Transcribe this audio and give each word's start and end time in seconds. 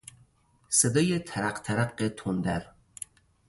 صدای 0.69 1.19
ترق 1.19 1.59
ترق 1.59 2.07
تندر 2.17 2.71